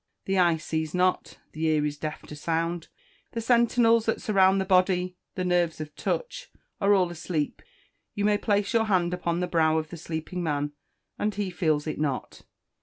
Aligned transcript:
The 0.25 0.39
eye 0.39 0.57
sees 0.57 0.95
not, 0.95 1.37
the 1.51 1.67
ear 1.67 1.85
is 1.85 1.99
deaf 1.99 2.23
to 2.23 2.35
sound, 2.35 2.87
the 3.33 3.39
sentinels 3.39 4.07
that 4.07 4.19
surround 4.19 4.59
the 4.59 4.65
body, 4.65 5.15
the 5.35 5.45
nerves 5.45 5.79
of 5.79 5.95
touch, 5.95 6.49
are 6.79 6.95
all 6.95 7.11
asleep 7.11 7.61
you 8.15 8.25
may 8.25 8.39
place 8.39 8.73
your 8.73 8.85
hand 8.85 9.13
upon 9.13 9.41
the 9.41 9.47
brow 9.47 9.77
of 9.77 9.89
the 9.91 9.97
sleeping 9.97 10.41
man, 10.41 10.71
and 11.19 11.35
he 11.35 11.51
feels 11.51 11.85
it 11.85 11.99
not. 11.99 12.41